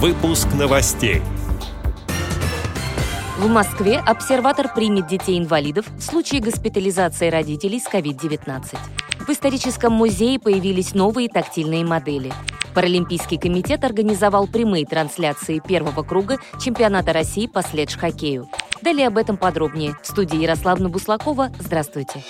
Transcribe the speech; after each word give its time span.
Выпуск 0.00 0.46
новостей. 0.54 1.22
В 3.36 3.48
Москве 3.48 3.98
обсерватор 3.98 4.72
примет 4.72 5.08
детей-инвалидов 5.08 5.86
в 5.98 6.02
случае 6.02 6.40
госпитализации 6.40 7.28
родителей 7.28 7.80
с 7.80 7.88
COVID-19. 7.88 8.76
В 9.18 9.28
историческом 9.28 9.92
музее 9.92 10.38
появились 10.38 10.94
новые 10.94 11.28
тактильные 11.28 11.84
модели. 11.84 12.32
Паралимпийский 12.74 13.38
комитет 13.38 13.82
организовал 13.82 14.46
прямые 14.46 14.86
трансляции 14.86 15.60
первого 15.66 16.04
круга 16.04 16.38
чемпионата 16.60 17.12
России 17.12 17.48
по 17.48 17.62
следж-хоккею. 17.62 18.48
Далее 18.80 19.08
об 19.08 19.18
этом 19.18 19.36
подробнее. 19.36 19.96
В 20.00 20.06
студии 20.06 20.40
Ярославна 20.40 20.88
Буслакова. 20.88 21.50
Здравствуйте. 21.58 22.22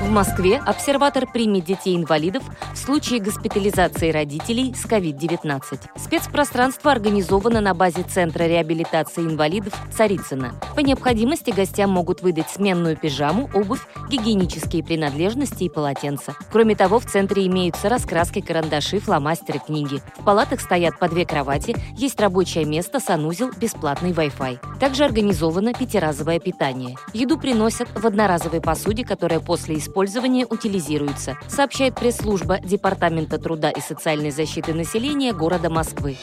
В 0.00 0.10
Москве 0.10 0.58
обсерватор 0.58 1.26
примет 1.26 1.64
детей-инвалидов 1.64 2.42
в 2.74 2.76
случае 2.76 3.18
госпитализации 3.18 4.10
родителей 4.10 4.74
с 4.74 4.84
COVID-19. 4.84 5.80
Спецпространство 5.96 6.92
организовано 6.92 7.62
на 7.62 7.72
базе 7.72 8.02
Центра 8.02 8.44
реабилитации 8.44 9.22
инвалидов 9.22 9.72
Царицына. 9.90 10.54
По 10.74 10.80
необходимости 10.80 11.50
гостям 11.50 11.90
могут 11.90 12.20
выдать 12.20 12.50
сменную 12.50 12.96
пижаму, 12.98 13.48
обувь, 13.54 13.86
гигиенические 14.10 14.84
принадлежности 14.84 15.64
и 15.64 15.70
полотенца. 15.70 16.36
Кроме 16.52 16.76
того, 16.76 17.00
в 17.00 17.06
центре 17.06 17.46
имеются 17.46 17.88
раскраски, 17.88 18.42
карандаши, 18.42 19.00
фломастеры, 19.00 19.60
книги. 19.60 20.02
В 20.18 20.24
палатах 20.24 20.60
стоят 20.60 20.98
по 20.98 21.08
две 21.08 21.24
кровати, 21.24 21.74
есть 21.96 22.20
рабочее 22.20 22.66
место, 22.66 23.00
санузел, 23.00 23.50
бесплатный 23.56 24.12
Wi-Fi. 24.12 24.75
Также 24.78 25.04
организовано 25.04 25.72
пятиразовое 25.72 26.38
питание. 26.38 26.96
Еду 27.14 27.38
приносят 27.38 27.88
в 27.94 28.06
одноразовой 28.06 28.60
посуде, 28.60 29.04
которая 29.04 29.40
после 29.40 29.78
использования 29.78 30.46
утилизируются, 30.46 31.38
сообщает 31.48 31.94
пресс-служба 31.94 32.58
Департамента 32.60 33.38
труда 33.38 33.70
и 33.70 33.80
социальной 33.80 34.30
защиты 34.30 34.74
населения 34.74 35.32
города 35.32 35.70
Москвы. 35.70 36.16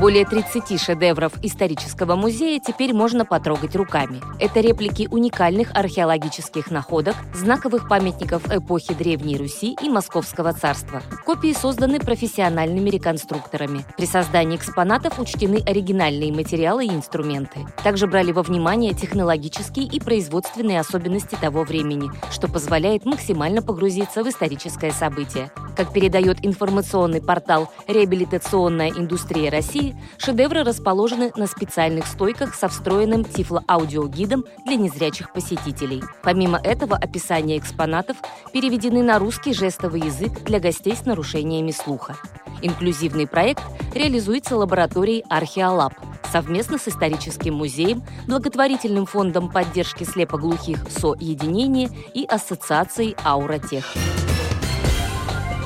Более 0.00 0.26
30 0.26 0.78
шедевров 0.78 1.32
исторического 1.42 2.16
музея 2.16 2.60
теперь 2.60 2.92
можно 2.92 3.24
потрогать 3.24 3.74
руками. 3.74 4.20
Это 4.38 4.60
реплики 4.60 5.08
уникальных 5.10 5.74
археологических 5.74 6.70
находок, 6.70 7.14
знаковых 7.34 7.88
памятников 7.88 8.46
эпохи 8.52 8.92
Древней 8.92 9.38
Руси 9.38 9.74
и 9.82 9.88
Московского 9.88 10.52
царства. 10.52 11.02
Копии 11.24 11.54
созданы 11.54 11.98
профессиональными 11.98 12.90
реконструкторами. 12.90 13.86
При 13.96 14.04
создании 14.04 14.58
экспонатов 14.58 15.18
учтены 15.18 15.62
оригинальные 15.66 16.30
материалы 16.30 16.84
и 16.84 16.90
инструменты. 16.90 17.60
Также 17.82 18.06
брали 18.06 18.32
во 18.32 18.42
внимание 18.42 18.92
технологические 18.92 19.86
и 19.86 19.98
производственные 19.98 20.78
особенности 20.78 21.38
того 21.40 21.64
времени, 21.64 22.10
что 22.30 22.48
позволяет 22.48 23.06
максимально 23.06 23.62
погрузиться 23.62 24.22
в 24.22 24.28
историческое 24.28 24.90
событие. 24.90 25.50
Как 25.76 25.92
передает 25.92 26.44
информационный 26.44 27.20
портал 27.20 27.70
«Реабилитационная 27.86 28.90
индустрия 28.90 29.50
России», 29.50 29.94
шедевры 30.16 30.64
расположены 30.64 31.32
на 31.36 31.46
специальных 31.46 32.06
стойках 32.06 32.54
со 32.54 32.68
встроенным 32.68 33.24
тифлоаудиогидом 33.24 34.46
для 34.64 34.76
незрячих 34.76 35.34
посетителей. 35.34 36.02
Помимо 36.22 36.58
этого, 36.58 36.96
описания 36.96 37.58
экспонатов 37.58 38.16
переведены 38.54 39.02
на 39.02 39.18
русский 39.18 39.52
жестовый 39.52 40.00
язык 40.00 40.44
для 40.44 40.60
гостей 40.60 40.96
с 40.96 41.04
нарушениями 41.04 41.72
слуха. 41.72 42.16
Инклюзивный 42.62 43.26
проект 43.26 43.62
реализуется 43.94 44.56
лабораторией 44.56 45.24
«Археолаб», 45.28 45.92
совместно 46.32 46.78
с 46.78 46.88
историческим 46.88 47.54
музеем, 47.54 48.02
благотворительным 48.26 49.04
фондом 49.04 49.50
поддержки 49.50 50.04
слепоглухих 50.04 50.78
«Соединение» 50.88 51.90
и 52.14 52.24
ассоциацией 52.24 53.14
«Ауратех». 53.24 53.84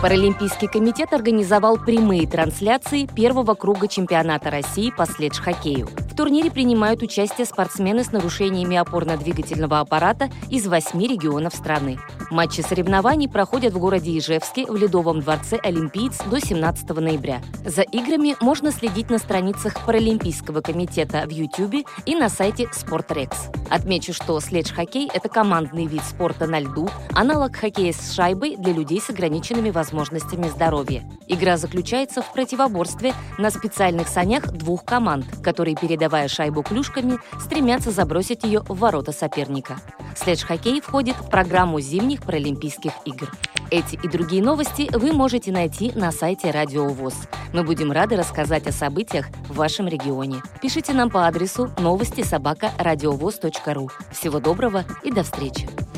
Паралимпийский 0.03 0.67
комитет 0.67 1.13
организовал 1.13 1.77
прямые 1.77 2.27
трансляции 2.27 3.05
первого 3.05 3.53
круга 3.55 3.87
чемпионата 3.87 4.51
России 4.51 4.91
по 4.97 5.05
следж-хоккею. 5.05 5.89
В 6.11 6.17
турнире 6.17 6.51
принимают 6.51 7.03
участие 7.03 7.47
спортсмены 7.47 8.03
с 8.03 8.11
нарушениями 8.11 8.77
опорно-двигательного 8.77 9.79
аппарата 9.79 10.29
из 10.51 10.67
восьми 10.67 11.07
регионов 11.07 11.55
страны. 11.55 11.99
Матчи 12.31 12.61
соревнований 12.63 13.29
проходят 13.29 13.73
в 13.73 13.79
городе 13.79 14.19
Ижевске 14.19 14.67
в 14.67 14.77
Ледовом 14.77 15.21
дворце 15.21 15.57
«Олимпиец» 15.63 16.19
до 16.25 16.41
17 16.41 16.91
ноября. 16.91 17.41
За 17.65 17.83
играми 17.83 18.37
можно 18.41 18.73
следить 18.73 19.09
на 19.09 19.19
страницах 19.19 19.85
Паралимпийского 19.87 20.61
комитета 20.61 21.27
в 21.27 21.31
YouTube 21.31 21.87
и 22.07 22.15
на 22.17 22.29
сайте 22.29 22.69
«Спортрекс». 22.73 23.49
Отмечу, 23.71 24.13
что 24.13 24.39
следж-хоккей– 24.41 25.09
это 25.15 25.29
командный 25.29 25.87
вид 25.87 26.03
спорта 26.03 26.49
на 26.49 26.59
льду, 26.59 26.89
аналог 27.15 27.55
хоккея 27.55 27.93
с 27.93 28.13
шайбой 28.15 28.57
для 28.57 28.73
людей 28.73 29.01
с 29.01 29.11
ограниченными 29.11 29.71
возможностями 29.71 30.49
здоровья. 30.49 31.05
Игра 31.29 31.57
заключается 31.57 32.21
в 32.21 32.33
противоборстве 32.33 33.15
на 33.39 33.51
специальных 33.51 34.09
санях 34.09 34.51
двух 34.51 34.85
команд, 34.85 35.25
которые, 35.43 35.77
передавая 36.01 36.29
шайбу 36.29 36.63
клюшками, 36.63 37.19
стремятся 37.39 37.91
забросить 37.91 38.43
ее 38.43 38.61
в 38.61 38.79
ворота 38.79 39.13
соперника. 39.13 39.77
Следж-хоккей 40.17 40.81
входит 40.81 41.15
в 41.17 41.29
программу 41.29 41.79
зимних 41.81 42.23
Паралимпийских 42.23 42.93
игр. 43.05 43.31
Эти 43.71 43.97
и 43.97 44.09
другие 44.09 44.43
новости 44.43 44.89
вы 44.97 45.13
можете 45.13 45.53
найти 45.53 45.93
на 45.95 46.11
сайте 46.11 46.51
Радио 46.51 46.89
ВОЗ. 46.89 47.15
Мы 47.53 47.65
будем 47.65 47.93
рады 47.93 48.17
рассказать 48.17 48.67
о 48.67 48.73
событиях 48.73 49.27
в 49.49 49.57
вашем 49.57 49.89
регионе. 49.89 50.43
Пишите 50.63 50.95
нам 50.95 51.11
по 51.11 51.27
адресу 51.27 51.71
новости 51.79 52.23
собака 52.23 52.71
ру. 52.79 53.91
Всего 54.11 54.41
доброго 54.41 54.85
и 55.03 55.13
до 55.13 55.23
встречи! 55.23 55.90